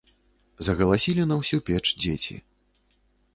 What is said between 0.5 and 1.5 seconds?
Загаласілі на